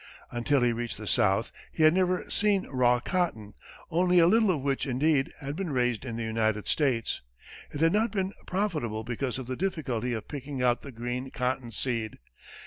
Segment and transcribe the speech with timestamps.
[0.31, 3.53] Until he reached the South, he had never seen raw cotton,
[3.91, 7.21] only a little of which, indeed, had been raised in the United States.
[7.71, 12.17] It had not been profitable because of the difficulty of picking out the green cottonseed.